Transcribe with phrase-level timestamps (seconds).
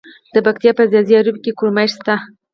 [0.33, 2.15] د پکتیا په ځاځي اریوب کې کرومایټ شته.